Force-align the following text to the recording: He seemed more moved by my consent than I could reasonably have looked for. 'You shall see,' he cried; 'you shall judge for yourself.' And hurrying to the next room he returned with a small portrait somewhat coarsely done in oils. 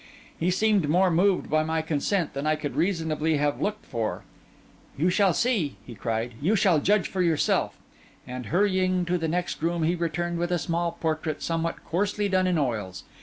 He 0.39 0.49
seemed 0.49 0.89
more 0.89 1.11
moved 1.11 1.47
by 1.47 1.61
my 1.63 1.83
consent 1.83 2.33
than 2.33 2.47
I 2.47 2.55
could 2.55 2.75
reasonably 2.75 3.37
have 3.37 3.61
looked 3.61 3.85
for. 3.85 4.23
'You 4.97 5.11
shall 5.11 5.31
see,' 5.31 5.75
he 5.85 5.93
cried; 5.93 6.33
'you 6.41 6.55
shall 6.55 6.79
judge 6.79 7.07
for 7.07 7.21
yourself.' 7.21 7.77
And 8.25 8.47
hurrying 8.47 9.05
to 9.05 9.19
the 9.19 9.27
next 9.27 9.61
room 9.61 9.83
he 9.83 9.93
returned 9.93 10.39
with 10.39 10.49
a 10.49 10.57
small 10.57 10.93
portrait 10.93 11.43
somewhat 11.43 11.85
coarsely 11.85 12.27
done 12.27 12.47
in 12.47 12.57
oils. 12.57 13.03